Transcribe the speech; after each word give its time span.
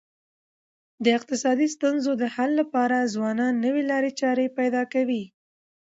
د 1.03 1.05
اقتصادي 1.17 1.67
ستونزو 1.75 2.11
د 2.21 2.23
حل 2.35 2.51
لپاره 2.61 3.09
ځوانان 3.13 3.53
نوي 3.65 3.83
لاري 3.91 4.11
چاري 4.19 4.47
پیدا 4.59 4.83
کوي. 4.93 5.23